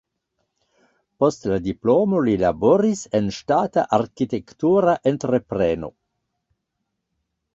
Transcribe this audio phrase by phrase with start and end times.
[1.23, 5.91] Post la diplomo li laboris en ŝtata arkitektura entrepreno.